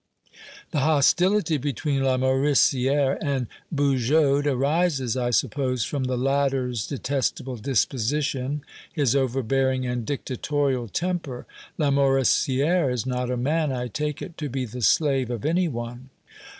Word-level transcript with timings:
"The 0.71 0.79
hostility 0.79 1.57
between 1.57 2.01
Lamoricière 2.01 3.19
and 3.21 3.45
Bugeaud 3.71 4.47
arises, 4.47 5.15
I 5.15 5.29
suppose, 5.29 5.83
from 5.83 6.05
the 6.05 6.17
latter's 6.17 6.87
detestable 6.87 7.55
disposition, 7.57 8.63
his 8.91 9.15
overbearing 9.15 9.85
and 9.85 10.03
dictatorial 10.03 10.87
temper. 10.87 11.45
Lamoricière 11.77 12.91
is 12.91 13.05
not 13.05 13.29
a 13.29 13.37
man, 13.37 13.71
I 13.71 13.87
take 13.89 14.23
it, 14.23 14.39
to 14.39 14.49
be 14.49 14.65
the 14.65 14.81
slave 14.81 15.29
of 15.29 15.45
any 15.45 15.67
one." 15.67 16.09